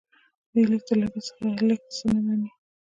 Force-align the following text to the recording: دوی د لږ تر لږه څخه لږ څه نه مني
دوی 0.51 0.63
د 0.67 0.69
لږ 0.71 0.81
تر 0.87 0.95
لږه 1.01 1.19
څخه 1.27 1.43
لږ 1.69 1.81
څه 1.95 2.05
نه 2.13 2.19
مني 2.25 2.49